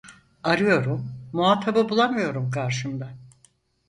Arıyorum 0.43 1.11
muhatabı 1.33 1.89
bulamıyorum 1.89 2.51
karşımda 2.51 3.09